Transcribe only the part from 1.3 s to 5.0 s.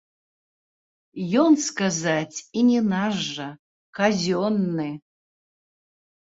Ён, сказаць, і не наш жа, казённы.